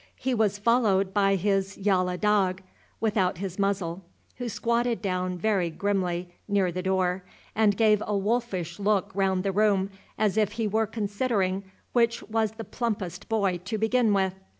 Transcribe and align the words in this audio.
He 0.15 0.33
was 0.33 0.57
followed 0.57 1.13
by 1.13 1.35
his 1.35 1.77
"yallah 1.77 2.17
dog," 2.17 2.63
without 2.99 3.37
his 3.37 3.59
muzzle, 3.59 4.01
who 4.37 4.49
squatted 4.49 4.99
down 4.99 5.37
very 5.37 5.69
grimly 5.69 6.33
near 6.47 6.71
the 6.71 6.81
door, 6.81 7.21
and 7.53 7.77
gave 7.77 8.01
a 8.07 8.17
wolfish 8.17 8.79
look 8.79 9.11
round 9.13 9.43
the 9.43 9.51
room, 9.51 9.91
as 10.17 10.37
if 10.37 10.53
he 10.53 10.67
were 10.67 10.87
considering 10.87 11.65
which 11.93 12.23
was 12.23 12.53
the 12.53 12.63
plumpest 12.63 13.29
boy 13.29 13.59
to 13.65 13.77
begin 13.77 14.11
with. 14.11 14.33